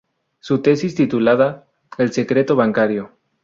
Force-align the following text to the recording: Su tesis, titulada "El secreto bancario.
Su 0.39 0.63
tesis, 0.63 0.95
titulada 0.95 1.67
"El 1.99 2.11
secreto 2.11 2.55
bancario. 2.55 3.11